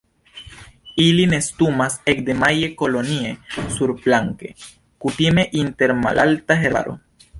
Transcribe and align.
Ili 1.01 1.25
nestumas 1.33 1.97
ekde 2.13 2.35
maje 2.43 2.69
kolonie 2.79 3.35
surplanke, 3.75 4.51
kutime 5.07 5.45
inter 5.61 5.95
malalta 6.03 6.59
herbaro. 6.65 6.97